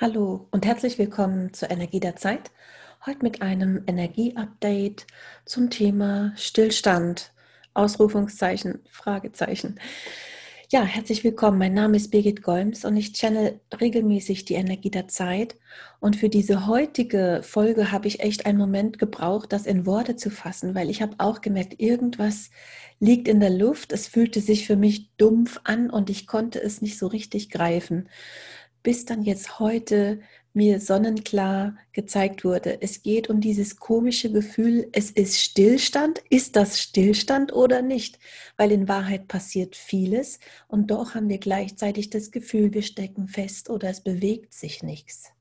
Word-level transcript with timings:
Hallo 0.00 0.48
und 0.50 0.66
herzlich 0.66 0.98
willkommen 0.98 1.52
zur 1.52 1.70
Energie 1.70 2.00
der 2.00 2.16
Zeit. 2.16 2.50
Heute 3.06 3.20
mit 3.22 3.42
einem 3.42 3.84
Energie-Update 3.86 5.06
zum 5.44 5.70
Thema 5.70 6.32
Stillstand. 6.34 7.32
Ausrufungszeichen, 7.74 8.80
Fragezeichen. 8.90 9.78
Ja, 10.72 10.82
herzlich 10.82 11.22
willkommen. 11.22 11.58
Mein 11.58 11.74
Name 11.74 11.96
ist 11.96 12.10
Birgit 12.10 12.42
Golms 12.42 12.84
und 12.84 12.96
ich 12.96 13.12
channel 13.12 13.60
regelmäßig 13.80 14.44
die 14.44 14.54
Energie 14.54 14.90
der 14.90 15.06
Zeit. 15.06 15.54
Und 16.00 16.16
für 16.16 16.28
diese 16.28 16.66
heutige 16.66 17.42
Folge 17.44 17.92
habe 17.92 18.08
ich 18.08 18.18
echt 18.18 18.46
einen 18.46 18.58
Moment 18.58 18.98
gebraucht, 18.98 19.52
das 19.52 19.64
in 19.64 19.86
Worte 19.86 20.16
zu 20.16 20.28
fassen, 20.30 20.74
weil 20.74 20.90
ich 20.90 21.02
habe 21.02 21.14
auch 21.18 21.40
gemerkt, 21.40 21.80
irgendwas 21.80 22.50
liegt 22.98 23.28
in 23.28 23.38
der 23.38 23.50
Luft. 23.50 23.92
Es 23.92 24.08
fühlte 24.08 24.40
sich 24.40 24.66
für 24.66 24.76
mich 24.76 25.14
dumpf 25.18 25.60
an 25.62 25.88
und 25.88 26.10
ich 26.10 26.26
konnte 26.26 26.60
es 26.60 26.82
nicht 26.82 26.98
so 26.98 27.06
richtig 27.06 27.48
greifen 27.50 28.08
bis 28.84 29.06
dann 29.06 29.22
jetzt 29.22 29.58
heute 29.58 30.20
mir 30.52 30.78
sonnenklar 30.78 31.76
gezeigt 31.92 32.44
wurde. 32.44 32.80
Es 32.80 33.02
geht 33.02 33.28
um 33.28 33.40
dieses 33.40 33.76
komische 33.76 34.30
Gefühl, 34.30 34.88
es 34.92 35.10
ist 35.10 35.40
Stillstand. 35.40 36.22
Ist 36.30 36.54
das 36.54 36.80
Stillstand 36.80 37.52
oder 37.52 37.82
nicht? 37.82 38.20
Weil 38.56 38.70
in 38.70 38.86
Wahrheit 38.86 39.26
passiert 39.26 39.74
vieles 39.74 40.38
und 40.68 40.92
doch 40.92 41.16
haben 41.16 41.28
wir 41.28 41.38
gleichzeitig 41.38 42.10
das 42.10 42.30
Gefühl, 42.30 42.72
wir 42.72 42.82
stecken 42.82 43.26
fest 43.26 43.68
oder 43.68 43.88
es 43.88 44.00
bewegt 44.00 44.54
sich 44.54 44.84
nichts. 44.84 45.32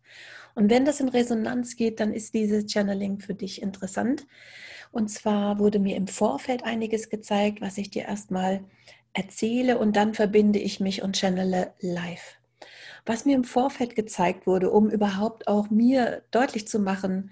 Und 0.55 0.71
wenn 0.71 0.85
das 0.85 0.99
in 0.99 1.09
Resonanz 1.09 1.75
geht, 1.75 1.99
dann 1.99 2.13
ist 2.13 2.33
dieses 2.33 2.71
Channeling 2.71 3.19
für 3.19 3.35
dich 3.35 3.61
interessant. 3.61 4.25
Und 4.91 5.09
zwar 5.09 5.59
wurde 5.59 5.79
mir 5.79 5.95
im 5.95 6.07
Vorfeld 6.07 6.63
einiges 6.63 7.09
gezeigt, 7.09 7.61
was 7.61 7.77
ich 7.77 7.89
dir 7.89 8.03
erstmal 8.03 8.63
erzähle 9.13 9.77
und 9.77 9.95
dann 9.95 10.13
verbinde 10.13 10.59
ich 10.59 10.79
mich 10.79 11.03
und 11.03 11.17
channele 11.17 11.73
live 11.79 12.37
was 13.05 13.25
mir 13.25 13.35
im 13.35 13.43
Vorfeld 13.43 13.95
gezeigt 13.95 14.47
wurde, 14.47 14.71
um 14.71 14.89
überhaupt 14.89 15.47
auch 15.47 15.69
mir 15.69 16.23
deutlich 16.31 16.67
zu 16.67 16.79
machen, 16.79 17.31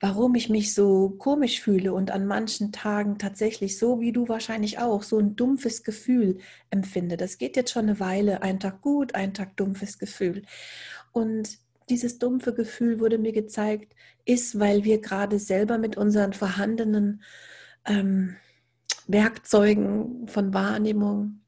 warum 0.00 0.34
ich 0.34 0.48
mich 0.48 0.74
so 0.74 1.10
komisch 1.18 1.60
fühle 1.60 1.92
und 1.92 2.10
an 2.10 2.26
manchen 2.26 2.70
Tagen 2.70 3.18
tatsächlich 3.18 3.78
so 3.78 4.00
wie 4.00 4.12
du 4.12 4.28
wahrscheinlich 4.28 4.78
auch 4.78 5.02
so 5.02 5.18
ein 5.18 5.34
dumpfes 5.34 5.82
Gefühl 5.82 6.38
empfinde. 6.70 7.16
Das 7.16 7.38
geht 7.38 7.56
jetzt 7.56 7.72
schon 7.72 7.84
eine 7.84 7.98
Weile, 7.98 8.42
ein 8.42 8.60
Tag 8.60 8.80
gut, 8.80 9.14
ein 9.14 9.34
Tag 9.34 9.56
dumpfes 9.56 9.98
Gefühl. 9.98 10.42
Und 11.12 11.58
dieses 11.88 12.18
dumpfe 12.18 12.54
Gefühl 12.54 13.00
wurde 13.00 13.18
mir 13.18 13.32
gezeigt, 13.32 13.94
ist, 14.24 14.60
weil 14.60 14.84
wir 14.84 15.00
gerade 15.00 15.38
selber 15.38 15.78
mit 15.78 15.96
unseren 15.96 16.32
vorhandenen 16.32 17.22
ähm, 17.86 18.36
Werkzeugen 19.06 20.28
von 20.28 20.52
Wahrnehmung 20.54 21.40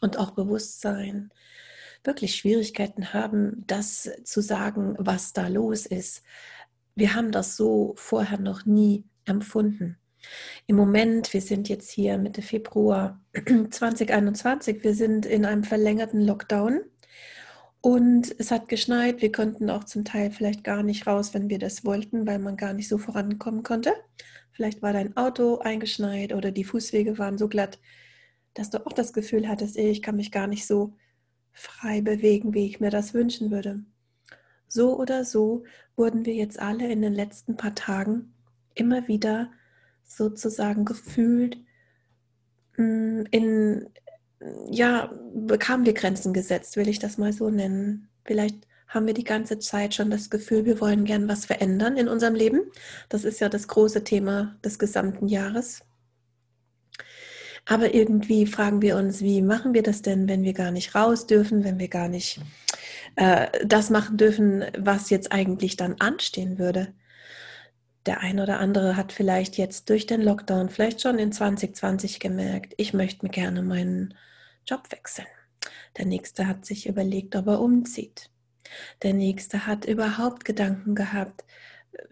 und 0.00 0.18
auch 0.18 0.32
Bewusstsein 0.32 1.30
wirklich 2.04 2.36
Schwierigkeiten 2.36 3.12
haben, 3.12 3.64
das 3.66 4.10
zu 4.24 4.40
sagen, 4.40 4.94
was 4.98 5.32
da 5.32 5.48
los 5.48 5.86
ist. 5.86 6.22
Wir 6.94 7.14
haben 7.14 7.32
das 7.32 7.56
so 7.56 7.94
vorher 7.96 8.38
noch 8.38 8.64
nie 8.64 9.04
empfunden. 9.24 9.98
Im 10.66 10.76
Moment, 10.76 11.32
wir 11.32 11.40
sind 11.40 11.68
jetzt 11.68 11.90
hier 11.90 12.18
Mitte 12.18 12.42
Februar 12.42 13.20
2021, 13.70 14.82
wir 14.82 14.94
sind 14.94 15.26
in 15.26 15.44
einem 15.44 15.64
verlängerten 15.64 16.20
Lockdown 16.20 16.80
und 17.80 18.34
es 18.38 18.50
hat 18.50 18.68
geschneit. 18.68 19.22
Wir 19.22 19.30
konnten 19.30 19.70
auch 19.70 19.84
zum 19.84 20.04
Teil 20.04 20.30
vielleicht 20.32 20.64
gar 20.64 20.82
nicht 20.82 21.06
raus, 21.06 21.34
wenn 21.34 21.48
wir 21.48 21.58
das 21.58 21.84
wollten, 21.84 22.26
weil 22.26 22.38
man 22.38 22.56
gar 22.56 22.72
nicht 22.72 22.88
so 22.88 22.98
vorankommen 22.98 23.62
konnte. 23.62 23.94
Vielleicht 24.50 24.82
war 24.82 24.92
dein 24.92 25.16
Auto 25.16 25.58
eingeschneit 25.58 26.32
oder 26.32 26.50
die 26.50 26.64
Fußwege 26.64 27.18
waren 27.18 27.38
so 27.38 27.46
glatt, 27.46 27.78
dass 28.54 28.70
du 28.70 28.84
auch 28.86 28.92
das 28.92 29.12
Gefühl 29.12 29.48
hattest, 29.48 29.76
ich 29.76 30.02
kann 30.02 30.16
mich 30.16 30.32
gar 30.32 30.46
nicht 30.46 30.66
so 30.66 30.94
frei 31.56 32.02
bewegen, 32.02 32.54
wie 32.54 32.66
ich 32.66 32.80
mir 32.80 32.90
das 32.90 33.14
wünschen 33.14 33.50
würde. 33.50 33.80
So 34.68 34.98
oder 34.98 35.24
so 35.24 35.64
wurden 35.96 36.26
wir 36.26 36.34
jetzt 36.34 36.60
alle 36.60 36.90
in 36.90 37.02
den 37.02 37.14
letzten 37.14 37.56
paar 37.56 37.74
Tagen 37.74 38.34
immer 38.74 39.08
wieder 39.08 39.50
sozusagen 40.04 40.84
gefühlt 40.84 41.58
mm, 42.76 43.22
in, 43.30 43.88
ja, 44.70 45.10
bekamen 45.34 45.86
wir 45.86 45.94
Grenzen 45.94 46.34
gesetzt, 46.34 46.76
will 46.76 46.88
ich 46.88 46.98
das 46.98 47.16
mal 47.16 47.32
so 47.32 47.48
nennen. 47.48 48.08
Vielleicht 48.24 48.66
haben 48.86 49.06
wir 49.06 49.14
die 49.14 49.24
ganze 49.24 49.58
Zeit 49.58 49.94
schon 49.94 50.10
das 50.10 50.30
Gefühl, 50.30 50.66
wir 50.66 50.80
wollen 50.80 51.04
gern 51.04 51.26
was 51.26 51.46
verändern 51.46 51.96
in 51.96 52.08
unserem 52.08 52.34
Leben. 52.34 52.60
Das 53.08 53.24
ist 53.24 53.40
ja 53.40 53.48
das 53.48 53.66
große 53.66 54.04
Thema 54.04 54.58
des 54.62 54.78
gesamten 54.78 55.26
Jahres. 55.26 55.82
Aber 57.66 57.94
irgendwie 57.94 58.46
fragen 58.46 58.80
wir 58.80 58.96
uns, 58.96 59.20
wie 59.20 59.42
machen 59.42 59.74
wir 59.74 59.82
das 59.82 60.00
denn, 60.00 60.28
wenn 60.28 60.44
wir 60.44 60.52
gar 60.52 60.70
nicht 60.70 60.94
raus 60.94 61.26
dürfen, 61.26 61.64
wenn 61.64 61.80
wir 61.80 61.88
gar 61.88 62.08
nicht 62.08 62.40
äh, 63.16 63.48
das 63.66 63.90
machen 63.90 64.16
dürfen, 64.16 64.64
was 64.78 65.10
jetzt 65.10 65.32
eigentlich 65.32 65.76
dann 65.76 65.96
anstehen 65.98 66.58
würde. 66.58 66.94
Der 68.06 68.20
eine 68.20 68.44
oder 68.44 68.60
andere 68.60 68.96
hat 68.96 69.10
vielleicht 69.10 69.56
jetzt 69.58 69.90
durch 69.90 70.06
den 70.06 70.22
Lockdown, 70.22 70.68
vielleicht 70.70 71.02
schon 71.02 71.18
in 71.18 71.32
2020 71.32 72.20
gemerkt, 72.20 72.72
ich 72.76 72.94
möchte 72.94 73.26
mir 73.26 73.32
gerne 73.32 73.62
meinen 73.62 74.14
Job 74.64 74.92
wechseln. 74.92 75.26
Der 75.96 76.06
nächste 76.06 76.46
hat 76.46 76.64
sich 76.64 76.86
überlegt, 76.86 77.34
ob 77.34 77.48
er 77.48 77.60
umzieht. 77.60 78.30
Der 79.02 79.12
nächste 79.12 79.66
hat 79.66 79.84
überhaupt 79.86 80.44
Gedanken 80.44 80.94
gehabt, 80.94 81.44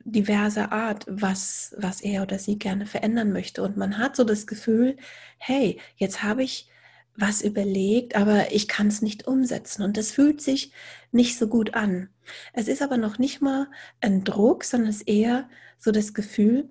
diverser 0.04 0.72
Art, 0.72 1.04
was, 1.08 1.74
was 1.78 2.00
er 2.00 2.22
oder 2.22 2.38
sie 2.38 2.58
gerne 2.58 2.86
verändern 2.86 3.32
möchte. 3.32 3.62
Und 3.62 3.76
man 3.76 3.98
hat 3.98 4.16
so 4.16 4.24
das 4.24 4.46
Gefühl, 4.46 4.96
hey, 5.38 5.80
jetzt 5.96 6.22
habe 6.22 6.42
ich 6.42 6.68
was 7.16 7.42
überlegt, 7.42 8.16
aber 8.16 8.52
ich 8.52 8.66
kann 8.66 8.88
es 8.88 9.02
nicht 9.02 9.26
umsetzen. 9.26 9.82
Und 9.82 9.96
das 9.96 10.10
fühlt 10.10 10.40
sich 10.40 10.72
nicht 11.12 11.38
so 11.38 11.48
gut 11.48 11.74
an. 11.74 12.08
Es 12.52 12.68
ist 12.68 12.82
aber 12.82 12.96
noch 12.96 13.18
nicht 13.18 13.40
mal 13.40 13.68
ein 14.00 14.24
Druck, 14.24 14.64
sondern 14.64 14.90
es 14.90 14.96
ist 14.96 15.08
eher 15.08 15.48
so 15.78 15.92
das 15.92 16.14
Gefühl, 16.14 16.68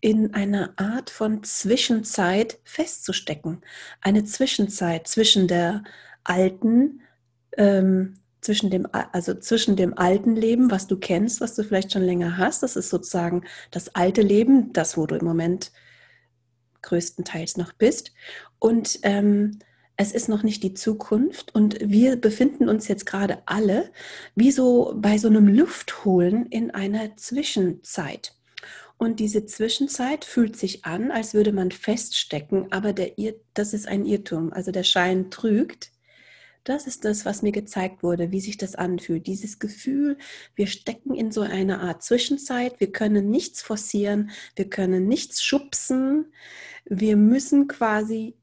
in 0.00 0.34
einer 0.34 0.72
Art 0.76 1.10
von 1.10 1.44
Zwischenzeit 1.44 2.58
festzustecken. 2.64 3.62
Eine 4.00 4.24
Zwischenzeit 4.24 5.06
zwischen 5.06 5.46
der 5.46 5.84
alten 6.24 7.02
ähm, 7.56 8.14
zwischen 8.42 8.70
dem, 8.70 8.86
also 8.92 9.34
zwischen 9.34 9.76
dem 9.76 9.96
alten 9.96 10.36
Leben, 10.36 10.70
was 10.70 10.86
du 10.86 10.96
kennst, 10.98 11.40
was 11.40 11.54
du 11.54 11.64
vielleicht 11.64 11.92
schon 11.92 12.02
länger 12.02 12.36
hast, 12.36 12.62
das 12.62 12.76
ist 12.76 12.90
sozusagen 12.90 13.44
das 13.70 13.94
alte 13.94 14.20
Leben, 14.20 14.72
das, 14.72 14.96
wo 14.96 15.06
du 15.06 15.14
im 15.14 15.24
Moment 15.24 15.72
größtenteils 16.82 17.56
noch 17.56 17.72
bist. 17.72 18.12
Und 18.58 18.98
ähm, 19.04 19.60
es 19.96 20.12
ist 20.12 20.28
noch 20.28 20.42
nicht 20.42 20.62
die 20.62 20.74
Zukunft 20.74 21.54
und 21.54 21.78
wir 21.80 22.16
befinden 22.16 22.68
uns 22.68 22.88
jetzt 22.88 23.06
gerade 23.06 23.42
alle 23.46 23.90
wie 24.34 24.50
so 24.50 24.94
bei 24.96 25.18
so 25.18 25.28
einem 25.28 25.46
Luftholen 25.46 26.46
in 26.46 26.72
einer 26.72 27.16
Zwischenzeit. 27.16 28.34
Und 28.98 29.20
diese 29.20 29.46
Zwischenzeit 29.46 30.24
fühlt 30.24 30.56
sich 30.56 30.84
an, 30.84 31.10
als 31.10 31.34
würde 31.34 31.52
man 31.52 31.70
feststecken, 31.70 32.72
aber 32.72 32.92
der 32.92 33.12
das 33.54 33.74
ist 33.74 33.86
ein 33.86 34.04
Irrtum, 34.04 34.52
also 34.52 34.70
der 34.72 34.84
Schein 34.84 35.30
trügt. 35.30 35.90
Das 36.64 36.86
ist 36.86 37.04
das, 37.04 37.24
was 37.24 37.42
mir 37.42 37.50
gezeigt 37.50 38.04
wurde, 38.04 38.30
wie 38.30 38.40
sich 38.40 38.56
das 38.56 38.76
anfühlt. 38.76 39.26
Dieses 39.26 39.58
Gefühl, 39.58 40.16
wir 40.54 40.68
stecken 40.68 41.14
in 41.14 41.32
so 41.32 41.40
einer 41.40 41.80
Art 41.80 42.04
Zwischenzeit, 42.04 42.78
wir 42.78 42.92
können 42.92 43.30
nichts 43.30 43.62
forcieren, 43.62 44.30
wir 44.54 44.70
können 44.70 45.08
nichts 45.08 45.42
schubsen, 45.42 46.32
wir 46.84 47.16
müssen 47.16 47.66
quasi 47.66 48.36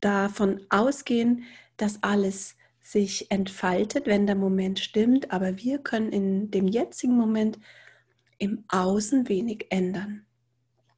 davon 0.00 0.60
ausgehen, 0.70 1.44
dass 1.76 2.02
alles 2.02 2.56
sich 2.80 3.30
entfaltet, 3.30 4.06
wenn 4.06 4.26
der 4.26 4.36
Moment 4.36 4.80
stimmt, 4.80 5.30
aber 5.30 5.58
wir 5.58 5.78
können 5.78 6.10
in 6.10 6.50
dem 6.50 6.66
jetzigen 6.66 7.16
Moment 7.16 7.60
im 8.38 8.64
Außen 8.68 9.28
wenig 9.28 9.66
ändern. 9.70 10.24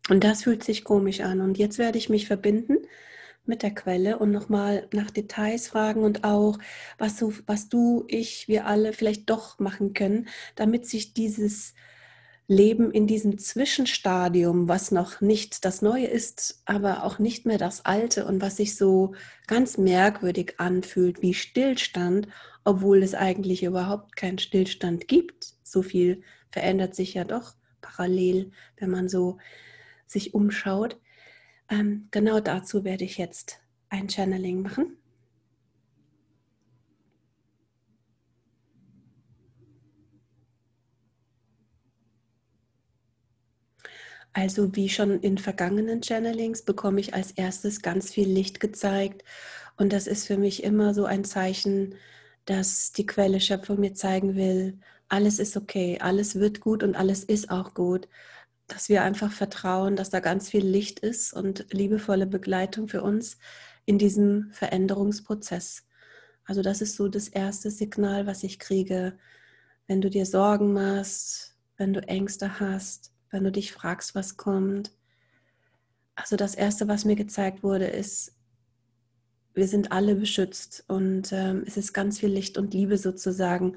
Und 0.09 0.25
das 0.25 0.45
fühlt 0.45 0.65
sich 0.65 0.85
komisch 0.85 1.21
an. 1.21 1.41
Und 1.41 1.59
jetzt 1.59 1.79
werde 1.79 1.99
ich 1.99 2.09
mich 2.09 2.27
verbinden 2.27 2.79
mit 3.45 3.63
der 3.63 3.75
Quelle 3.75 4.19
und 4.19 4.31
nochmal 4.31 4.89
nach 4.93 5.11
Details 5.11 5.69
fragen 5.69 6.03
und 6.03 6.25
auch, 6.25 6.59
was 6.99 7.17
du, 7.17 7.33
was 7.47 7.69
du, 7.69 8.05
ich, 8.09 8.49
wir 8.49 8.67
alle 8.67 8.93
vielleicht 8.93 9.29
doch 9.31 9.59
machen 9.59 9.95
können, 9.95 10.29
damit 10.55 10.87
sich 10.87 11.15
dieses 11.15 11.75
Leben 12.51 12.91
in 12.91 13.07
diesem 13.07 13.39
Zwischenstadium, 13.39 14.69
was 14.69 14.91
noch 14.91 15.21
nicht 15.21 15.65
das 15.65 15.83
Neue 15.83 16.07
ist, 16.07 16.63
aber 16.65 17.05
auch 17.05 17.21
nicht 17.21 17.47
mehr 17.47 17.59
das 17.59 17.85
Alte 17.85 18.27
und 18.27 18.43
was 18.43 18.57
sich 18.57 18.77
so 18.77 19.15
ganz 19.47 19.79
merkwürdig 19.79 20.55
anfühlt 20.59 21.23
wie 21.23 21.33
Stillstand, 21.33 22.27
obwohl 22.65 23.05
es 23.05 23.15
eigentlich 23.15 23.63
überhaupt 23.63 24.17
keinen 24.17 24.39
Stillstand 24.39 25.07
gibt. 25.07 25.55
So 25.63 25.83
viel 25.83 26.23
verändert 26.51 26.97
sich 26.97 27.15
ja 27.15 27.23
doch 27.23 27.55
parallel, 27.81 28.51
wenn 28.79 28.91
man 28.91 29.09
so 29.09 29.39
sich 30.09 30.35
umschaut. 30.35 30.99
Ähm, 31.71 32.09
genau 32.11 32.39
dazu 32.41 32.85
werde 32.85 33.05
ich 33.05 33.17
jetzt 33.17 33.61
ein 33.89 34.11
Channeling 34.11 34.61
machen. 34.61 34.99
Also 44.33 44.75
wie 44.77 44.89
schon 44.89 45.21
in 45.21 45.39
vergangenen 45.39 46.03
Channelings 46.03 46.63
bekomme 46.63 47.01
ich 47.01 47.15
als 47.15 47.33
erstes 47.33 47.83
ganz 47.83 48.11
viel 48.13 48.29
Licht 48.29 48.61
gezeigt 48.61 49.25
und 49.77 49.93
das 49.93 50.07
ist 50.07 50.27
für 50.27 50.37
mich 50.39 50.63
immer 50.65 50.95
so 50.95 51.05
ein 51.05 51.25
Zeichen, 51.25 51.95
dass 52.45 52.93
die 52.93 53.07
Quelle 53.07 53.41
Schöpfung 53.41 53.81
mir 53.81 53.95
zeigen 53.95 54.37
will, 54.37 54.79
alles 55.09 55.39
ist 55.41 55.57
okay, 55.57 55.99
alles 56.01 56.37
wird 56.37 56.61
gut 56.61 56.83
und 56.85 56.95
alles 56.97 57.25
ist 57.25 57.51
auch 57.51 57.75
gut. 57.75 58.09
Dass 58.71 58.89
wir 58.89 59.03
einfach 59.03 59.33
vertrauen, 59.33 59.97
dass 59.97 60.11
da 60.11 60.21
ganz 60.21 60.49
viel 60.49 60.65
Licht 60.65 61.01
ist 61.01 61.33
und 61.33 61.67
liebevolle 61.73 62.27
Begleitung 62.27 62.89
für 62.89 63.03
uns 63.03 63.37
in 63.85 63.99
diesem 63.99 64.51
Veränderungsprozess. 64.53 65.85
Also 66.45 66.63
das 66.63 66.81
ist 66.81 66.95
so 66.95 67.09
das 67.09 67.29
erste 67.29 67.71
Signal, 67.71 68.27
was 68.27 68.45
ich 68.45 68.59
kriege, 68.59 69.19
wenn 69.87 70.01
du 70.01 70.09
dir 70.09 70.25
Sorgen 70.25 70.73
machst, 70.73 71.57
wenn 71.77 71.93
du 71.93 72.01
Ängste 72.07 72.61
hast, 72.61 73.13
wenn 73.31 73.43
du 73.43 73.51
dich 73.51 73.73
fragst, 73.73 74.15
was 74.15 74.37
kommt. 74.37 74.93
Also 76.15 76.37
das 76.37 76.55
erste, 76.55 76.87
was 76.87 77.05
mir 77.05 77.17
gezeigt 77.17 77.65
wurde, 77.65 77.87
ist, 77.87 78.37
wir 79.55 79.67
sind 79.67 79.91
alle 79.91 80.15
beschützt 80.15 80.85
und 80.87 81.33
ähm, 81.33 81.65
es 81.67 81.77
ist 81.77 81.93
ganz 81.93 82.21
viel 82.21 82.31
Licht 82.31 82.57
und 82.57 82.73
Liebe 82.73 82.99
sozusagen, 82.99 83.77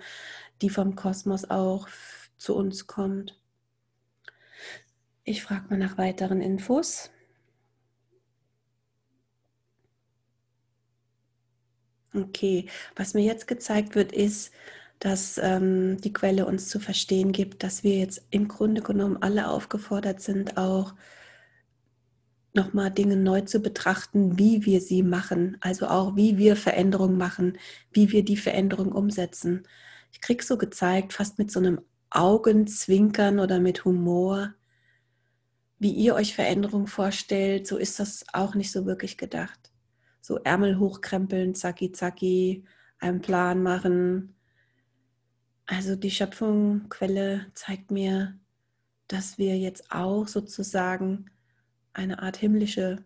die 0.61 0.69
vom 0.69 0.95
Kosmos 0.95 1.49
auch 1.49 1.87
zu 2.37 2.55
uns 2.55 2.85
kommt. 2.85 3.42
Ich 5.25 5.41
frage 5.43 5.65
mal 5.69 5.77
nach 5.77 5.97
weiteren 5.97 6.41
Infos. 6.41 7.09
Okay, 12.13 12.67
was 12.95 13.13
mir 13.13 13.23
jetzt 13.23 13.47
gezeigt 13.47 13.95
wird, 13.95 14.11
ist, 14.11 14.51
dass 14.99 15.37
ähm, 15.37 15.99
die 16.01 16.13
Quelle 16.13 16.45
uns 16.45 16.67
zu 16.69 16.79
verstehen 16.79 17.31
gibt, 17.31 17.63
dass 17.63 17.83
wir 17.83 17.97
jetzt 17.97 18.21
im 18.31 18.47
Grunde 18.47 18.81
genommen 18.81 19.17
alle 19.21 19.47
aufgefordert 19.49 20.21
sind, 20.21 20.57
auch 20.57 20.93
nochmal 22.53 22.91
Dinge 22.91 23.15
neu 23.17 23.41
zu 23.41 23.61
betrachten, 23.61 24.37
wie 24.37 24.65
wir 24.65 24.81
sie 24.81 25.03
machen, 25.03 25.57
also 25.61 25.87
auch 25.87 26.15
wie 26.15 26.37
wir 26.37 26.55
Veränderungen 26.55 27.17
machen, 27.17 27.57
wie 27.91 28.11
wir 28.11 28.23
die 28.23 28.37
Veränderung 28.37 28.91
umsetzen. 28.91 29.67
Ich 30.11 30.21
kriege 30.21 30.43
so 30.43 30.57
gezeigt, 30.57 31.13
fast 31.13 31.39
mit 31.39 31.51
so 31.51 31.59
einem 31.59 31.81
Augenzwinkern 32.11 33.39
oder 33.39 33.59
mit 33.59 33.85
Humor, 33.85 34.53
wie 35.83 35.91
ihr 35.91 36.15
euch 36.15 36.33
Veränderung 36.33 36.87
vorstellt, 36.87 37.67
so 37.67 37.77
ist 37.77 37.99
das 37.99 38.25
auch 38.33 38.55
nicht 38.55 38.71
so 38.71 38.85
wirklich 38.85 39.17
gedacht. 39.17 39.71
So 40.21 40.37
Ärmel 40.37 40.79
hochkrempeln, 40.79 41.53
zacki 41.53 41.91
zacki, 41.91 42.63
einen 42.99 43.21
Plan 43.21 43.61
machen. 43.61 44.35
Also 45.65 45.97
die 45.97 46.09
Schöpfung, 46.09 46.87
Quelle 46.87 47.47
zeigt 47.53 47.91
mir, 47.91 48.39
dass 49.09 49.37
wir 49.37 49.57
jetzt 49.57 49.91
auch 49.91 50.27
sozusagen 50.27 51.29
eine 51.91 52.23
Art 52.23 52.37
himmlische 52.37 53.03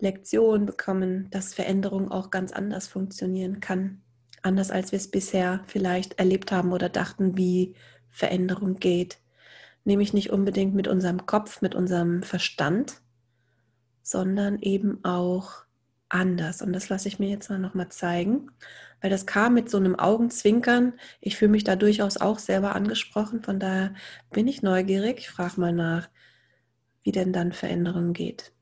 Lektion 0.00 0.66
bekommen, 0.66 1.30
dass 1.30 1.54
Veränderung 1.54 2.10
auch 2.10 2.30
ganz 2.30 2.52
anders 2.52 2.88
funktionieren 2.88 3.60
kann. 3.60 4.02
Anders 4.42 4.72
als 4.72 4.90
wir 4.90 4.96
es 4.96 5.08
bisher 5.08 5.62
vielleicht 5.68 6.18
erlebt 6.18 6.50
haben 6.50 6.72
oder 6.72 6.88
dachten, 6.88 7.36
wie 7.36 7.76
Veränderung 8.10 8.80
geht. 8.80 9.20
Nämlich 9.84 10.12
nicht 10.12 10.30
unbedingt 10.30 10.74
mit 10.74 10.88
unserem 10.88 11.26
Kopf, 11.26 11.60
mit 11.60 11.74
unserem 11.74 12.22
Verstand, 12.22 13.00
sondern 14.02 14.60
eben 14.60 15.04
auch 15.04 15.64
anders. 16.08 16.62
Und 16.62 16.72
das 16.72 16.88
lasse 16.88 17.08
ich 17.08 17.18
mir 17.18 17.28
jetzt 17.28 17.50
mal 17.50 17.88
zeigen, 17.88 18.50
weil 19.00 19.10
das 19.10 19.26
kam 19.26 19.54
mit 19.54 19.70
so 19.70 19.78
einem 19.78 19.98
Augenzwinkern. 19.98 20.94
Ich 21.20 21.36
fühle 21.36 21.50
mich 21.50 21.64
da 21.64 21.74
durchaus 21.76 22.16
auch 22.18 22.38
selber 22.38 22.74
angesprochen. 22.74 23.42
Von 23.42 23.58
daher 23.58 23.94
bin 24.30 24.46
ich 24.46 24.62
neugierig. 24.62 25.18
Ich 25.20 25.30
frage 25.30 25.60
mal 25.60 25.72
nach, 25.72 26.08
wie 27.02 27.12
denn 27.12 27.32
dann 27.32 27.52
Veränderung 27.52 28.12
geht. 28.12 28.52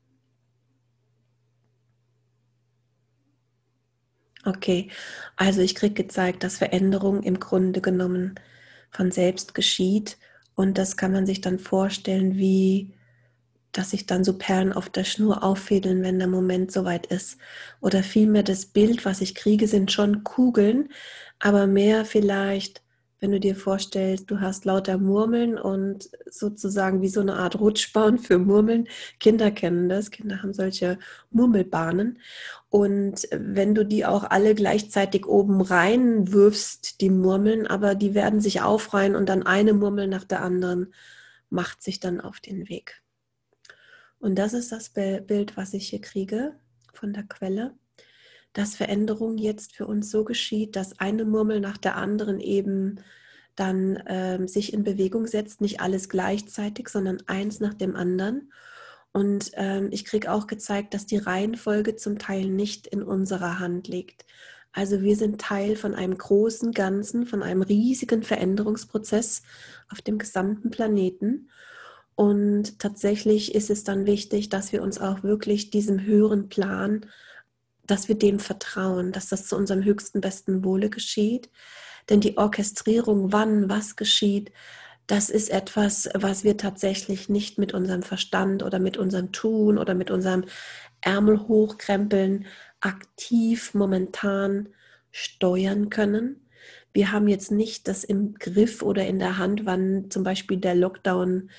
Okay, 4.43 4.89
also 5.35 5.61
ich 5.61 5.75
kriege 5.75 5.93
gezeigt, 5.93 6.43
dass 6.43 6.57
Veränderung 6.57 7.21
im 7.21 7.39
Grunde 7.39 7.79
genommen 7.79 8.35
von 8.89 9.11
selbst 9.11 9.53
geschieht 9.53 10.17
und 10.55 10.77
das 10.77 10.97
kann 10.97 11.11
man 11.11 11.25
sich 11.25 11.41
dann 11.41 11.59
vorstellen, 11.59 12.37
wie 12.37 12.93
dass 13.71 13.91
sich 13.91 14.05
dann 14.05 14.23
so 14.23 14.37
Perlen 14.37 14.73
auf 14.73 14.89
der 14.89 15.03
Schnur 15.03 15.43
auffädeln, 15.43 16.03
wenn 16.03 16.19
der 16.19 16.27
Moment 16.27 16.71
soweit 16.71 17.05
ist. 17.07 17.37
Oder 17.79 18.03
vielmehr 18.03 18.43
das 18.43 18.65
Bild, 18.65 19.05
was 19.05 19.21
ich 19.21 19.35
kriege, 19.35 19.67
sind 19.67 19.91
schon 19.91 20.23
Kugeln, 20.23 20.89
aber 21.39 21.67
mehr 21.67 22.05
vielleicht 22.05 22.81
wenn 23.21 23.31
du 23.31 23.39
dir 23.39 23.55
vorstellst, 23.55 24.31
du 24.31 24.41
hast 24.41 24.65
lauter 24.65 24.97
Murmeln 24.97 25.57
und 25.57 26.09
sozusagen 26.25 27.03
wie 27.03 27.07
so 27.07 27.21
eine 27.21 27.35
Art 27.35 27.59
Rutschbahn 27.59 28.17
für 28.17 28.39
Murmeln. 28.39 28.87
Kinder 29.19 29.51
kennen 29.51 29.89
das, 29.89 30.09
Kinder 30.09 30.41
haben 30.41 30.55
solche 30.55 30.97
Murmelbahnen. 31.29 32.17
Und 32.69 33.27
wenn 33.31 33.75
du 33.75 33.85
die 33.85 34.05
auch 34.07 34.23
alle 34.23 34.55
gleichzeitig 34.55 35.27
oben 35.27 35.61
rein 35.61 36.33
wirfst, 36.33 36.99
die 36.99 37.11
Murmeln, 37.11 37.67
aber 37.67 37.93
die 37.93 38.15
werden 38.15 38.41
sich 38.41 38.61
aufreihen 38.61 39.15
und 39.15 39.29
dann 39.29 39.43
eine 39.43 39.73
Murmel 39.73 40.07
nach 40.07 40.23
der 40.23 40.41
anderen 40.41 40.91
macht 41.51 41.83
sich 41.83 41.99
dann 41.99 42.21
auf 42.21 42.39
den 42.39 42.69
Weg. 42.69 43.03
Und 44.19 44.35
das 44.35 44.53
ist 44.53 44.71
das 44.71 44.89
Bild, 44.89 45.57
was 45.57 45.73
ich 45.75 45.89
hier 45.89 46.01
kriege 46.01 46.55
von 46.91 47.13
der 47.13 47.23
Quelle 47.23 47.75
dass 48.53 48.75
Veränderung 48.75 49.37
jetzt 49.37 49.75
für 49.75 49.87
uns 49.87 50.11
so 50.11 50.23
geschieht, 50.23 50.75
dass 50.75 50.99
eine 50.99 51.25
Murmel 51.25 51.59
nach 51.59 51.77
der 51.77 51.95
anderen 51.95 52.39
eben 52.39 52.99
dann 53.55 54.01
ähm, 54.07 54.47
sich 54.47 54.73
in 54.73 54.83
Bewegung 54.83 55.27
setzt, 55.27 55.61
nicht 55.61 55.81
alles 55.81 56.09
gleichzeitig, 56.09 56.89
sondern 56.89 57.19
eins 57.27 57.59
nach 57.59 57.73
dem 57.73 57.95
anderen. 57.95 58.51
Und 59.13 59.51
ähm, 59.55 59.89
ich 59.91 60.05
kriege 60.05 60.31
auch 60.31 60.47
gezeigt, 60.47 60.93
dass 60.93 61.05
die 61.05 61.17
Reihenfolge 61.17 61.95
zum 61.95 62.17
Teil 62.17 62.45
nicht 62.45 62.87
in 62.87 63.03
unserer 63.03 63.59
Hand 63.59 63.87
liegt. 63.87 64.25
Also 64.73 65.01
wir 65.01 65.17
sind 65.17 65.41
Teil 65.41 65.75
von 65.75 65.93
einem 65.95 66.17
großen 66.17 66.71
Ganzen, 66.71 67.25
von 67.27 67.43
einem 67.43 67.61
riesigen 67.61 68.23
Veränderungsprozess 68.23 69.43
auf 69.89 70.01
dem 70.01 70.17
gesamten 70.17 70.71
Planeten. 70.71 71.49
Und 72.15 72.79
tatsächlich 72.79 73.53
ist 73.53 73.69
es 73.69 73.83
dann 73.83 74.05
wichtig, 74.05 74.47
dass 74.47 74.71
wir 74.71 74.81
uns 74.81 74.99
auch 74.99 75.23
wirklich 75.23 75.71
diesem 75.71 76.01
höheren 76.01 76.47
Plan 76.47 77.05
dass 77.85 78.07
wir 78.07 78.15
dem 78.15 78.39
vertrauen, 78.39 79.11
dass 79.11 79.29
das 79.29 79.47
zu 79.47 79.55
unserem 79.55 79.83
höchsten, 79.83 80.21
besten 80.21 80.63
Wohle 80.63 80.89
geschieht. 80.89 81.49
Denn 82.09 82.19
die 82.19 82.37
Orchestrierung, 82.37 83.31
wann 83.31 83.69
was 83.69 83.95
geschieht, 83.95 84.51
das 85.07 85.29
ist 85.29 85.49
etwas, 85.49 86.09
was 86.13 86.43
wir 86.43 86.57
tatsächlich 86.57 87.27
nicht 87.27 87.57
mit 87.57 87.73
unserem 87.73 88.03
Verstand 88.03 88.63
oder 88.63 88.79
mit 88.79 88.97
unserem 88.97 89.31
Tun 89.31 89.77
oder 89.77 89.93
mit 89.93 90.09
unserem 90.09 90.45
Ärmel 91.01 91.47
hochkrempeln 91.47 92.45
aktiv 92.79 93.73
momentan 93.73 94.69
steuern 95.11 95.89
können, 95.89 96.47
wir 96.93 97.11
haben 97.11 97.27
jetzt 97.27 97.51
nicht 97.51 97.87
das 97.87 98.03
im 98.03 98.35
Griff 98.35 98.81
oder 98.81 99.05
in 99.05 99.19
der 99.19 99.37
Hand, 99.37 99.65
wann 99.65 100.09
zum 100.09 100.23
Beispiel 100.23 100.57
der 100.57 100.75
Lockdown 100.75 101.49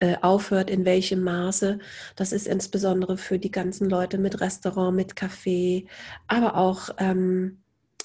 äh, 0.00 0.16
aufhört, 0.20 0.70
in 0.70 0.84
welchem 0.84 1.22
Maße. 1.22 1.78
Das 2.16 2.32
ist 2.32 2.46
insbesondere 2.46 3.16
für 3.16 3.38
die 3.38 3.50
ganzen 3.50 3.88
Leute 3.88 4.18
mit 4.18 4.40
Restaurant, 4.40 4.94
mit 4.94 5.14
Café, 5.14 5.86
aber 6.26 6.56
auch 6.56 6.90
ähm, 6.98 7.62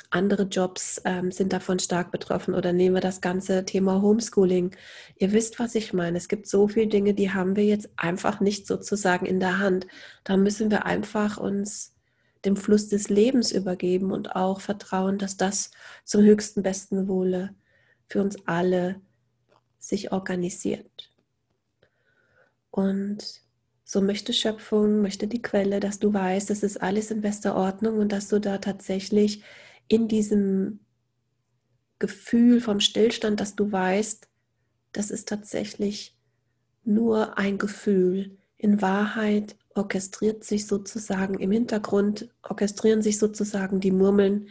andere 0.09 0.43
Jobs 0.43 1.01
ähm, 1.03 1.31
sind 1.31 1.51
davon 1.51 1.79
stark 1.79 2.11
betroffen 2.11 2.53
oder 2.53 2.71
nehmen 2.71 2.95
wir 2.95 3.01
das 3.01 3.19
ganze 3.19 3.65
Thema 3.65 4.01
Homeschooling. 4.01 4.75
Ihr 5.17 5.33
wisst, 5.33 5.59
was 5.59 5.75
ich 5.75 5.91
meine. 5.93 6.17
Es 6.17 6.29
gibt 6.29 6.47
so 6.47 6.67
viele 6.67 6.87
Dinge, 6.87 7.13
die 7.13 7.33
haben 7.33 7.55
wir 7.57 7.65
jetzt 7.65 7.89
einfach 7.97 8.39
nicht 8.39 8.67
sozusagen 8.67 9.25
in 9.25 9.39
der 9.39 9.59
Hand. 9.59 9.87
Da 10.23 10.37
müssen 10.37 10.71
wir 10.71 10.85
einfach 10.85 11.37
uns 11.37 11.96
dem 12.47 12.55
Fluss 12.55 12.87
des 12.87 13.09
Lebens 13.09 13.51
übergeben 13.51 14.11
und 14.11 14.35
auch 14.35 14.61
vertrauen, 14.61 15.17
dass 15.17 15.37
das 15.37 15.69
zum 16.05 16.23
höchsten 16.23 16.63
besten 16.63 17.07
Wohle 17.07 17.53
für 18.07 18.21
uns 18.21 18.37
alle 18.47 19.01
sich 19.77 20.11
organisiert. 20.11 21.11
Und 22.71 23.41
so 23.83 24.01
möchte 24.01 24.33
Schöpfung, 24.33 25.01
möchte 25.01 25.27
die 25.27 25.41
Quelle, 25.41 25.79
dass 25.79 25.99
du 25.99 26.13
weißt, 26.13 26.49
es 26.49 26.63
ist 26.63 26.81
alles 26.81 27.11
in 27.11 27.21
bester 27.21 27.55
Ordnung 27.55 27.99
und 27.99 28.11
dass 28.11 28.29
du 28.29 28.39
da 28.39 28.57
tatsächlich 28.57 29.43
in 29.87 30.07
diesem 30.07 30.79
Gefühl 31.99 32.61
vom 32.61 32.79
Stillstand, 32.79 33.39
dass 33.39 33.55
du 33.55 33.71
weißt, 33.71 34.27
das 34.93 35.11
ist 35.11 35.27
tatsächlich 35.27 36.17
nur 36.83 37.37
ein 37.37 37.57
Gefühl. 37.57 38.37
In 38.57 38.81
Wahrheit 38.81 39.55
orchestriert 39.77 40.43
sich 40.43 40.67
sozusagen 40.67 41.39
im 41.39 41.51
Hintergrund, 41.51 42.29
orchestrieren 42.43 43.01
sich 43.01 43.19
sozusagen 43.19 43.79
die 43.79 43.91
Murmeln 43.91 44.47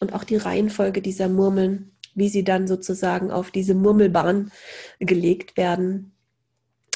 und 0.00 0.14
auch 0.14 0.24
die 0.24 0.36
Reihenfolge 0.36 1.02
dieser 1.02 1.28
Murmeln, 1.28 1.92
wie 2.14 2.28
sie 2.28 2.44
dann 2.44 2.66
sozusagen 2.66 3.30
auf 3.30 3.50
diese 3.50 3.74
Murmelbahn 3.74 4.50
gelegt 4.98 5.56
werden. 5.56 6.12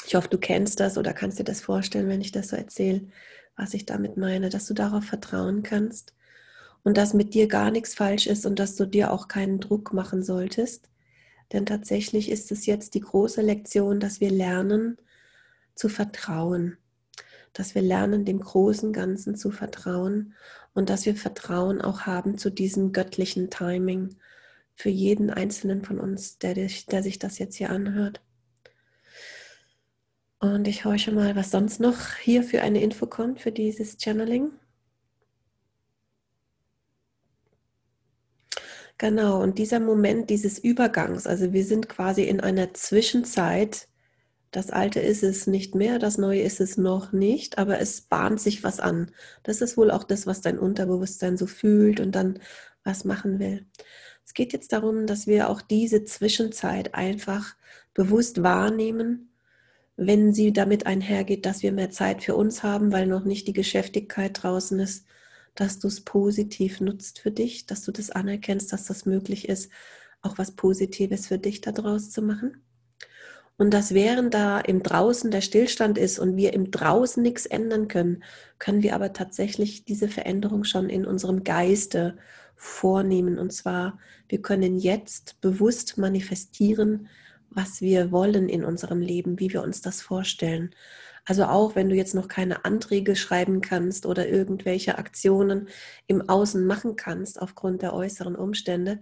Ich 0.05 0.15
hoffe, 0.15 0.29
du 0.29 0.37
kennst 0.37 0.79
das 0.79 0.97
oder 0.97 1.13
kannst 1.13 1.39
dir 1.39 1.43
das 1.43 1.61
vorstellen, 1.61 2.09
wenn 2.09 2.21
ich 2.21 2.31
das 2.31 2.49
so 2.49 2.55
erzähle, 2.55 3.01
was 3.55 3.73
ich 3.73 3.85
damit 3.85 4.17
meine, 4.17 4.49
dass 4.49 4.67
du 4.67 4.73
darauf 4.73 5.05
vertrauen 5.05 5.63
kannst 5.63 6.13
und 6.83 6.97
dass 6.97 7.13
mit 7.13 7.33
dir 7.33 7.47
gar 7.47 7.71
nichts 7.71 7.95
falsch 7.95 8.27
ist 8.27 8.45
und 8.45 8.59
dass 8.59 8.75
du 8.75 8.85
dir 8.85 9.11
auch 9.11 9.27
keinen 9.27 9.59
Druck 9.59 9.93
machen 9.93 10.23
solltest. 10.23 10.89
Denn 11.53 11.65
tatsächlich 11.65 12.29
ist 12.29 12.51
es 12.51 12.65
jetzt 12.65 12.95
die 12.95 13.01
große 13.01 13.41
Lektion, 13.41 13.99
dass 13.99 14.19
wir 14.19 14.31
lernen 14.31 14.97
zu 15.75 15.89
vertrauen 15.89 16.77
dass 17.55 17.73
wir 17.73 17.81
lernen, 17.81 18.25
dem 18.25 18.39
großen 18.41 18.93
Ganzen 18.93 19.35
zu 19.35 19.49
vertrauen 19.49 20.33
und 20.73 20.89
dass 20.89 21.05
wir 21.05 21.15
Vertrauen 21.15 21.81
auch 21.81 22.01
haben 22.01 22.37
zu 22.37 22.49
diesem 22.51 22.91
göttlichen 22.91 23.49
Timing 23.49 24.15
für 24.75 24.89
jeden 24.89 25.29
einzelnen 25.29 25.83
von 25.83 25.99
uns, 25.99 26.37
der, 26.37 26.53
der 26.53 26.69
sich 26.69 27.17
das 27.17 27.39
jetzt 27.39 27.55
hier 27.55 27.69
anhört. 27.69 28.21
Und 30.39 30.67
ich 30.67 30.85
horche 30.85 31.11
mal, 31.11 31.35
was 31.35 31.51
sonst 31.51 31.79
noch 31.79 32.15
hier 32.21 32.43
für 32.43 32.61
eine 32.61 32.81
Info 32.81 33.07
kommt 33.07 33.39
für 33.39 33.51
dieses 33.53 33.97
Channeling. 33.97 34.51
Genau, 38.97 39.41
und 39.41 39.57
dieser 39.57 39.79
Moment 39.79 40.29
dieses 40.29 40.59
Übergangs, 40.59 41.25
also 41.27 41.51
wir 41.51 41.65
sind 41.65 41.89
quasi 41.89 42.23
in 42.23 42.39
einer 42.39 42.73
Zwischenzeit. 42.73 43.87
Das 44.55 44.69
Alte 44.69 45.01
ist 45.01 45.21
es 45.21 45.47
nicht 45.47 45.75
mehr, 45.75 45.99
das 45.99 46.17
Neue 46.17 46.41
ist 46.41 46.61
es 46.61 46.77
noch 46.77 47.11
nicht, 47.11 47.57
aber 47.57 47.79
es 47.79 48.01
bahnt 48.01 48.39
sich 48.39 48.63
was 48.63 48.79
an. 48.79 49.11
Das 49.43 49.61
ist 49.61 49.75
wohl 49.75 49.91
auch 49.91 50.05
das, 50.05 50.27
was 50.27 50.39
dein 50.41 50.57
Unterbewusstsein 50.59 51.35
so 51.35 51.45
fühlt 51.45 51.99
und 51.99 52.13
dann 52.13 52.39
was 52.83 53.03
machen 53.03 53.39
will. 53.39 53.65
Es 54.23 54.33
geht 54.33 54.53
jetzt 54.53 54.71
darum, 54.71 55.07
dass 55.07 55.27
wir 55.27 55.49
auch 55.49 55.61
diese 55.61 56.05
Zwischenzeit 56.05 56.95
einfach 56.95 57.55
bewusst 57.93 58.43
wahrnehmen, 58.43 59.31
wenn 59.97 60.33
sie 60.33 60.53
damit 60.53 60.85
einhergeht, 60.85 61.45
dass 61.45 61.61
wir 61.61 61.73
mehr 61.73 61.89
Zeit 61.89 62.23
für 62.23 62.35
uns 62.35 62.63
haben, 62.63 62.93
weil 62.93 63.07
noch 63.07 63.25
nicht 63.25 63.47
die 63.47 63.53
Geschäftigkeit 63.53 64.41
draußen 64.41 64.79
ist 64.79 65.05
dass 65.55 65.79
du 65.79 65.87
es 65.87 66.01
positiv 66.01 66.81
nutzt 66.81 67.19
für 67.19 67.31
dich, 67.31 67.65
dass 67.65 67.83
du 67.83 67.91
das 67.91 68.11
anerkennst, 68.11 68.71
dass 68.73 68.85
das 68.85 69.05
möglich 69.05 69.47
ist, 69.49 69.71
auch 70.21 70.37
was 70.37 70.51
Positives 70.51 71.27
für 71.27 71.39
dich 71.39 71.61
daraus 71.61 72.11
zu 72.11 72.21
machen. 72.21 72.64
Und 73.57 73.73
dass 73.73 73.93
während 73.93 74.33
da 74.33 74.59
im 74.59 74.83
Draußen 74.83 75.31
der 75.31 75.41
Stillstand 75.41 75.97
ist 75.97 76.19
und 76.19 76.35
wir 76.35 76.53
im 76.53 76.71
Draußen 76.71 77.23
nichts 77.23 77.45
ändern 77.45 77.87
können, 77.87 78.23
können 78.59 78.83
wir 78.83 78.95
aber 78.95 79.13
tatsächlich 79.13 79.85
diese 79.85 80.09
Veränderung 80.09 80.65
schon 80.65 80.89
in 80.89 81.05
unserem 81.05 81.43
Geiste 81.45 82.17
vornehmen. 82.55 83.37
Und 83.39 83.53
zwar, 83.53 83.97
wir 84.27 84.41
können 84.41 84.77
jetzt 84.77 85.39
bewusst 85.39 85.97
manifestieren, 85.97 87.07
was 87.49 87.79
wir 87.79 88.11
wollen 88.11 88.49
in 88.49 88.65
unserem 88.65 88.99
Leben, 88.99 89.39
wie 89.39 89.53
wir 89.53 89.63
uns 89.63 89.81
das 89.81 90.01
vorstellen. 90.01 90.75
Also 91.23 91.45
auch 91.45 91.75
wenn 91.75 91.89
du 91.89 91.95
jetzt 91.95 92.13
noch 92.13 92.27
keine 92.27 92.65
Anträge 92.65 93.15
schreiben 93.15 93.61
kannst 93.61 94.05
oder 94.05 94.27
irgendwelche 94.27 94.97
Aktionen 94.97 95.69
im 96.07 96.29
Außen 96.29 96.65
machen 96.65 96.97
kannst 96.97 97.41
aufgrund 97.41 97.81
der 97.81 97.93
äußeren 97.93 98.35
Umstände, 98.35 98.99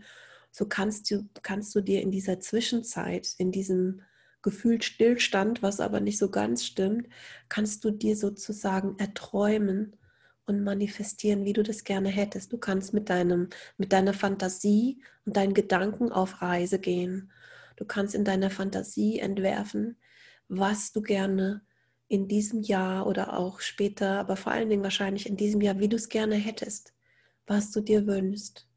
so 0.51 0.67
kannst 0.67 1.09
du, 1.09 1.27
kannst 1.41 1.73
du 1.73 1.81
dir 1.81 2.01
in 2.01 2.11
dieser 2.11 2.39
Zwischenzeit, 2.39 3.33
in 3.39 3.51
diesem 3.51 4.01
gefühlt 4.43 4.83
Stillstand, 4.83 5.63
was 5.63 5.79
aber 5.79 5.99
nicht 5.99 6.17
so 6.19 6.29
ganz 6.29 6.63
stimmt, 6.63 7.07
kannst 7.49 7.83
du 7.83 7.91
dir 7.91 8.15
sozusagen 8.15 8.97
erträumen 8.99 9.95
und 10.45 10.63
manifestieren, 10.63 11.45
wie 11.45 11.53
du 11.53 11.63
das 11.63 11.83
gerne 11.83 12.09
hättest. 12.09 12.51
Du 12.53 12.57
kannst 12.57 12.93
mit 12.93 13.09
deinem, 13.09 13.49
mit 13.77 13.93
deiner 13.93 14.13
Fantasie 14.13 15.01
und 15.25 15.35
deinen 15.37 15.53
Gedanken 15.53 16.11
auf 16.11 16.41
Reise 16.41 16.79
gehen. 16.79 17.31
Du 17.77 17.85
kannst 17.85 18.13
in 18.13 18.25
deiner 18.25 18.49
Fantasie 18.49 19.19
entwerfen, 19.19 19.97
was 20.47 20.91
du 20.91 21.01
gerne 21.01 21.61
in 22.07 22.27
diesem 22.27 22.61
Jahr 22.61 23.07
oder 23.07 23.37
auch 23.39 23.61
später, 23.61 24.19
aber 24.19 24.35
vor 24.35 24.51
allen 24.51 24.69
Dingen 24.69 24.83
wahrscheinlich 24.83 25.27
in 25.27 25.37
diesem 25.37 25.61
Jahr, 25.61 25.79
wie 25.79 25.89
du 25.89 25.95
es 25.95 26.09
gerne 26.09 26.35
hättest, 26.35 26.93
was 27.47 27.71
du 27.71 27.81
dir 27.81 28.05
wünschst. 28.05 28.67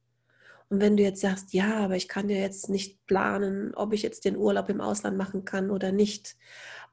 Und 0.69 0.81
wenn 0.81 0.97
du 0.97 1.03
jetzt 1.03 1.21
sagst, 1.21 1.53
ja, 1.53 1.77
aber 1.79 1.97
ich 1.97 2.09
kann 2.09 2.29
ja 2.29 2.37
jetzt 2.39 2.69
nicht 2.69 3.05
planen, 3.07 3.75
ob 3.75 3.93
ich 3.93 4.03
jetzt 4.03 4.25
den 4.25 4.37
Urlaub 4.37 4.69
im 4.69 4.81
Ausland 4.81 5.17
machen 5.17 5.45
kann 5.45 5.71
oder 5.71 5.93
nicht, 5.93 6.37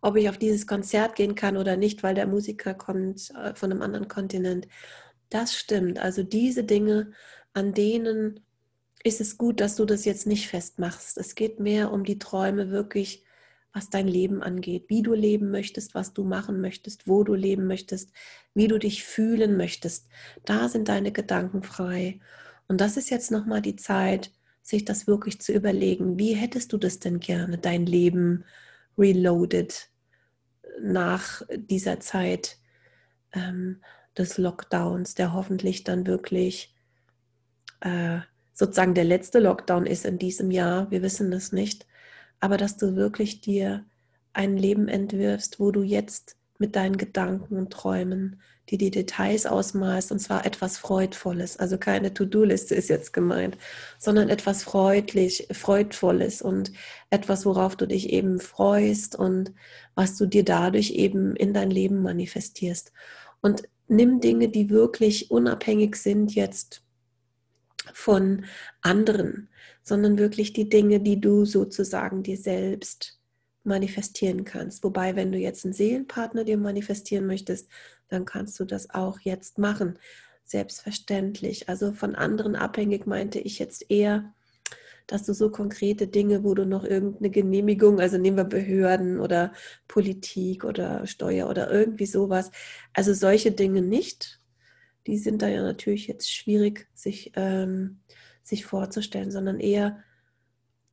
ob 0.01 0.15
ich 0.15 0.29
auf 0.29 0.37
dieses 0.37 0.67
Konzert 0.67 1.15
gehen 1.15 1.35
kann 1.35 1.57
oder 1.57 1.77
nicht, 1.77 2.03
weil 2.03 2.13
der 2.13 2.27
Musiker 2.27 2.73
kommt 2.73 3.31
äh, 3.31 3.55
von 3.55 3.71
einem 3.71 3.81
anderen 3.81 4.07
Kontinent. 4.07 4.67
Das 5.29 5.55
stimmt. 5.55 5.99
Also 5.99 6.23
diese 6.23 6.63
Dinge, 6.63 7.11
an 7.53 7.73
denen 7.73 8.41
ist 9.03 9.21
es 9.21 9.37
gut, 9.37 9.59
dass 9.59 9.75
du 9.75 9.85
das 9.85 10.05
jetzt 10.05 10.27
nicht 10.27 10.47
festmachst. 10.47 11.17
Es 11.17 11.35
geht 11.35 11.59
mehr 11.59 11.91
um 11.91 12.03
die 12.03 12.19
Träume 12.19 12.69
wirklich 12.69 13.25
was 13.73 13.89
dein 13.89 14.07
Leben 14.07 14.43
angeht, 14.43 14.85
wie 14.87 15.01
du 15.01 15.13
leben 15.13 15.49
möchtest, 15.49 15.95
was 15.95 16.13
du 16.13 16.23
machen 16.23 16.61
möchtest, 16.61 17.07
wo 17.07 17.23
du 17.23 17.33
leben 17.33 17.65
möchtest, 17.65 18.13
wie 18.53 18.67
du 18.67 18.77
dich 18.77 19.03
fühlen 19.03 19.57
möchtest. 19.57 20.07
Da 20.45 20.69
sind 20.69 20.87
deine 20.87 21.11
Gedanken 21.11 21.63
frei. 21.63 22.19
Und 22.67 22.81
das 22.81 22.97
ist 22.97 23.09
jetzt 23.09 23.31
nochmal 23.31 23.61
die 23.61 23.75
Zeit, 23.75 24.31
sich 24.61 24.85
das 24.85 25.07
wirklich 25.07 25.41
zu 25.41 25.51
überlegen. 25.51 26.17
Wie 26.17 26.33
hättest 26.33 26.73
du 26.73 26.77
das 26.77 26.99
denn 26.99 27.19
gerne, 27.19 27.57
dein 27.57 27.85
Leben 27.85 28.45
reloaded 28.97 29.89
nach 30.81 31.41
dieser 31.55 31.99
Zeit 31.99 32.57
ähm, 33.33 33.81
des 34.17 34.37
Lockdowns, 34.37 35.15
der 35.15 35.33
hoffentlich 35.33 35.83
dann 35.83 36.07
wirklich 36.07 36.73
äh, 37.81 38.19
sozusagen 38.53 38.93
der 38.93 39.03
letzte 39.03 39.39
Lockdown 39.39 39.85
ist 39.85 40.05
in 40.05 40.17
diesem 40.17 40.51
Jahr. 40.51 40.89
Wir 40.91 41.01
wissen 41.01 41.33
es 41.33 41.51
nicht 41.51 41.85
aber 42.43 42.57
dass 42.57 42.75
du 42.75 42.97
wirklich 42.97 43.39
dir 43.39 43.85
ein 44.33 44.57
Leben 44.57 44.89
entwirfst, 44.89 45.61
wo 45.61 45.71
du 45.71 45.81
jetzt 45.81 46.35
mit 46.59 46.75
deinen 46.75 46.97
Gedanken 46.97 47.57
und 47.57 47.71
Träumen 47.71 48.41
die 48.69 48.77
die 48.77 48.91
Details 48.91 49.45
ausmalst 49.45 50.11
und 50.11 50.19
zwar 50.19 50.45
etwas 50.45 50.77
Freudvolles, 50.77 51.57
also 51.57 51.77
keine 51.77 52.13
To-Do-Liste 52.13 52.75
ist 52.75 52.89
jetzt 52.89 53.11
gemeint, 53.11 53.57
sondern 53.99 54.29
etwas 54.29 54.63
freudlich, 54.63 55.47
freudvolles 55.51 56.41
und 56.41 56.71
etwas, 57.09 57.45
worauf 57.45 57.75
du 57.75 57.85
dich 57.85 58.09
eben 58.09 58.39
freust 58.39 59.17
und 59.17 59.53
was 59.95 60.15
du 60.17 60.25
dir 60.25 60.45
dadurch 60.45 60.91
eben 60.91 61.35
in 61.35 61.53
dein 61.53 61.71
Leben 61.71 62.01
manifestierst. 62.01 62.93
Und 63.41 63.63
nimm 63.89 64.21
Dinge, 64.21 64.47
die 64.47 64.69
wirklich 64.69 65.29
unabhängig 65.29 65.97
sind 65.97 66.33
jetzt 66.33 66.83
von 67.93 68.45
anderen 68.81 69.49
sondern 69.85 70.17
wirklich 70.17 70.53
die 70.53 70.69
Dinge, 70.69 71.01
die 71.01 71.19
du 71.19 71.43
sozusagen 71.43 72.23
dir 72.23 72.37
selbst 72.37 73.19
manifestieren 73.63 74.43
kannst. 74.43 74.83
Wobei, 74.83 75.15
wenn 75.15 75.31
du 75.31 75.37
jetzt 75.37 75.65
einen 75.65 75.73
Seelenpartner 75.73 76.43
dir 76.43 76.57
manifestieren 76.57 77.25
möchtest, 77.25 77.69
dann 78.09 78.25
kannst 78.25 78.59
du 78.59 78.65
das 78.65 78.89
auch 78.89 79.19
jetzt 79.21 79.57
machen. 79.57 79.97
Selbstverständlich. 80.43 81.69
Also 81.69 81.93
von 81.93 82.15
anderen 82.15 82.55
abhängig 82.55 83.07
meinte 83.07 83.39
ich 83.39 83.59
jetzt 83.59 83.89
eher, 83.89 84.33
dass 85.07 85.23
du 85.23 85.33
so 85.33 85.49
konkrete 85.49 86.07
Dinge, 86.07 86.43
wo 86.43 86.53
du 86.53 86.65
noch 86.65 86.83
irgendeine 86.83 87.29
Genehmigung, 87.29 87.99
also 87.99 88.17
nehmen 88.17 88.37
wir 88.37 88.45
Behörden 88.45 89.19
oder 89.19 89.53
Politik 89.87 90.63
oder 90.63 91.05
Steuer 91.07 91.49
oder 91.49 91.71
irgendwie 91.71 92.05
sowas, 92.05 92.51
also 92.93 93.13
solche 93.13 93.51
Dinge 93.51 93.81
nicht. 93.81 94.39
Die 95.07 95.17
sind 95.17 95.41
da 95.41 95.47
ja 95.49 95.61
natürlich 95.61 96.07
jetzt 96.07 96.31
schwierig, 96.31 96.87
sich 96.93 97.33
ähm, 97.35 97.99
sich 98.43 98.65
vorzustellen, 98.65 99.31
sondern 99.31 99.59
eher 99.59 100.03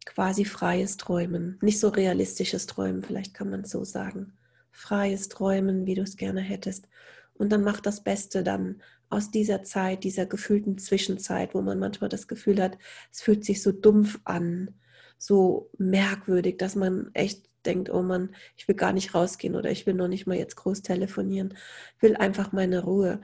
quasi 0.06 0.44
freies 0.44 0.96
Träumen. 0.96 1.58
Nicht 1.62 1.80
so 1.80 1.88
realistisches 1.88 2.66
Träumen, 2.66 3.02
vielleicht 3.02 3.34
kann 3.34 3.50
man 3.50 3.62
es 3.62 3.70
so 3.70 3.84
sagen. 3.84 4.32
Freies 4.70 5.28
Träumen, 5.28 5.86
wie 5.86 5.94
du 5.94 6.02
es 6.02 6.16
gerne 6.16 6.40
hättest. 6.40 6.88
Und 7.34 7.50
dann 7.50 7.62
mach 7.62 7.80
das 7.80 8.02
Beste 8.02 8.42
dann 8.42 8.82
aus 9.08 9.30
dieser 9.30 9.62
Zeit, 9.62 10.04
dieser 10.04 10.26
gefühlten 10.26 10.78
Zwischenzeit, 10.78 11.54
wo 11.54 11.62
man 11.62 11.78
manchmal 11.78 12.08
das 12.08 12.28
Gefühl 12.28 12.62
hat, 12.62 12.78
es 13.12 13.22
fühlt 13.22 13.44
sich 13.44 13.62
so 13.62 13.72
dumpf 13.72 14.20
an, 14.24 14.74
so 15.18 15.70
merkwürdig, 15.78 16.58
dass 16.58 16.76
man 16.76 17.10
echt 17.14 17.50
denkt, 17.66 17.90
oh 17.90 18.02
Mann, 18.02 18.34
ich 18.56 18.68
will 18.68 18.76
gar 18.76 18.92
nicht 18.92 19.14
rausgehen 19.14 19.56
oder 19.56 19.70
ich 19.70 19.86
will 19.86 19.94
noch 19.94 20.08
nicht 20.08 20.26
mal 20.26 20.36
jetzt 20.36 20.56
groß 20.56 20.82
telefonieren, 20.82 21.54
ich 21.96 22.02
will 22.02 22.16
einfach 22.16 22.52
meine 22.52 22.84
Ruhe. 22.84 23.20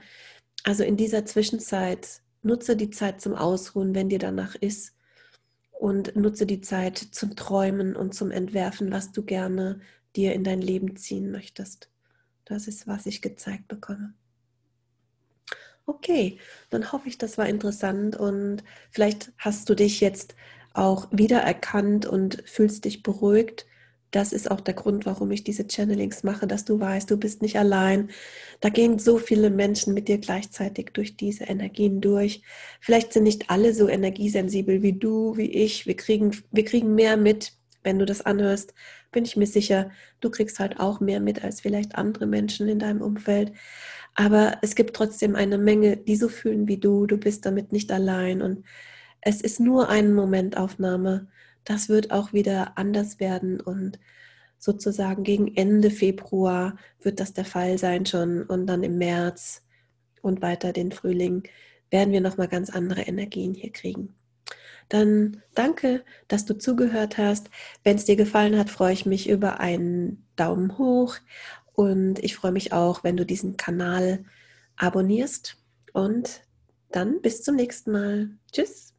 Also 0.63 0.83
in 0.83 0.97
dieser 0.97 1.25
Zwischenzeit 1.25 2.21
nutze 2.43 2.75
die 2.75 2.89
Zeit 2.89 3.21
zum 3.21 3.33
Ausruhen, 3.33 3.95
wenn 3.95 4.09
dir 4.09 4.19
danach 4.19 4.55
ist. 4.55 4.96
Und 5.79 6.15
nutze 6.15 6.45
die 6.45 6.61
Zeit 6.61 6.97
zum 6.97 7.35
Träumen 7.35 7.95
und 7.95 8.15
zum 8.15 8.31
Entwerfen, 8.31 8.91
was 8.91 9.11
du 9.11 9.23
gerne 9.23 9.79
dir 10.15 10.33
in 10.33 10.43
dein 10.43 10.61
Leben 10.61 10.95
ziehen 10.95 11.31
möchtest. 11.31 11.89
Das 12.45 12.67
ist, 12.67 12.87
was 12.87 13.05
ich 13.05 13.21
gezeigt 13.21 13.67
bekomme. 13.67 14.13
Okay, 15.85 16.39
dann 16.69 16.91
hoffe 16.91 17.07
ich, 17.07 17.17
das 17.17 17.37
war 17.37 17.47
interessant 17.47 18.17
und 18.17 18.63
vielleicht 18.91 19.31
hast 19.37 19.69
du 19.69 19.75
dich 19.75 20.01
jetzt 20.01 20.35
auch 20.73 21.07
wiedererkannt 21.11 22.05
und 22.05 22.43
fühlst 22.45 22.85
dich 22.85 23.03
beruhigt 23.03 23.65
das 24.11 24.31
ist 24.31 24.49
auch 24.49 24.61
der 24.61 24.73
Grund, 24.73 25.05
warum 25.05 25.31
ich 25.31 25.43
diese 25.43 25.67
Channelings 25.67 26.23
mache, 26.23 26.47
dass 26.47 26.63
du 26.65 26.79
weißt, 26.79 27.11
du 27.11 27.17
bist 27.17 27.41
nicht 27.41 27.57
allein. 27.57 28.09
Da 28.61 28.69
gehen 28.69 28.99
so 28.99 29.17
viele 29.17 29.49
Menschen 29.49 29.93
mit 29.93 30.07
dir 30.07 30.17
gleichzeitig 30.17 30.91
durch 30.93 31.17
diese 31.17 31.43
Energien 31.43 31.99
durch. 31.99 32.41
Vielleicht 32.79 33.13
sind 33.13 33.23
nicht 33.23 33.49
alle 33.49 33.73
so 33.73 33.89
energiesensibel 33.89 34.81
wie 34.81 34.93
du, 34.93 35.35
wie 35.35 35.51
ich. 35.51 35.85
Wir 35.85 35.95
kriegen, 35.95 36.31
wir 36.51 36.63
kriegen 36.63 36.95
mehr 36.95 37.17
mit, 37.17 37.53
wenn 37.83 37.99
du 37.99 38.05
das 38.05 38.21
anhörst. 38.21 38.73
Bin 39.11 39.25
ich 39.25 39.35
mir 39.35 39.47
sicher, 39.47 39.91
du 40.21 40.29
kriegst 40.29 40.59
halt 40.59 40.79
auch 40.79 40.99
mehr 41.01 41.19
mit 41.19 41.43
als 41.43 41.59
vielleicht 41.61 41.95
andere 41.95 42.27
Menschen 42.27 42.69
in 42.69 42.79
deinem 42.79 43.01
Umfeld. 43.01 43.51
Aber 44.15 44.57
es 44.61 44.75
gibt 44.75 44.95
trotzdem 44.95 45.35
eine 45.35 45.57
Menge, 45.57 45.97
die 45.97 46.15
so 46.15 46.29
fühlen 46.29 46.67
wie 46.67 46.77
du. 46.77 47.05
Du 47.07 47.17
bist 47.17 47.45
damit 47.45 47.73
nicht 47.73 47.91
allein. 47.91 48.41
Und 48.41 48.63
es 49.21 49.41
ist 49.41 49.59
nur 49.59 49.89
eine 49.89 50.09
Momentaufnahme 50.09 51.27
das 51.67 51.89
wird 51.89 52.11
auch 52.11 52.31
wieder 52.31 52.77
anders 52.77 53.19
werden 53.19 53.59
und 53.59 53.99
sozusagen 54.57 55.23
gegen 55.23 55.55
Ende 55.55 55.91
Februar 55.91 56.77
wird 57.01 57.19
das 57.19 57.33
der 57.33 57.45
Fall 57.45 57.77
sein 57.77 58.05
schon 58.05 58.43
und 58.43 58.67
dann 58.67 58.83
im 58.83 58.97
März 58.97 59.65
und 60.21 60.41
weiter 60.41 60.71
den 60.71 60.91
Frühling 60.91 61.43
werden 61.91 62.13
wir 62.13 62.21
noch 62.21 62.37
mal 62.37 62.47
ganz 62.47 62.69
andere 62.69 63.01
Energien 63.01 63.53
hier 63.53 63.71
kriegen. 63.71 64.15
Dann 64.89 65.43
danke, 65.53 66.03
dass 66.29 66.45
du 66.45 66.57
zugehört 66.57 67.17
hast. 67.17 67.49
Wenn 67.83 67.97
es 67.97 68.05
dir 68.05 68.15
gefallen 68.15 68.57
hat, 68.57 68.69
freue 68.69 68.93
ich 68.93 69.05
mich 69.05 69.29
über 69.29 69.59
einen 69.59 70.25
Daumen 70.37 70.77
hoch 70.77 71.17
und 71.73 72.23
ich 72.23 72.35
freue 72.35 72.53
mich 72.53 72.71
auch, 72.71 73.03
wenn 73.03 73.17
du 73.17 73.25
diesen 73.25 73.57
Kanal 73.57 74.23
abonnierst 74.77 75.57
und 75.91 76.41
dann 76.91 77.21
bis 77.21 77.43
zum 77.43 77.55
nächsten 77.55 77.91
Mal. 77.91 78.29
Tschüss. 78.53 78.96